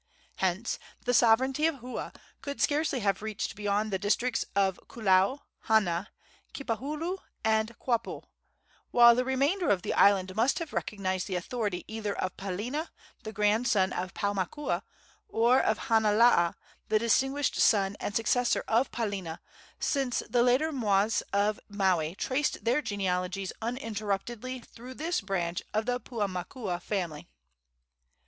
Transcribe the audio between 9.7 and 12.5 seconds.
the island must have recognized the authority either of